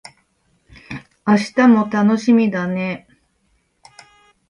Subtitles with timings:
[1.27, 3.07] 明日も楽しみだね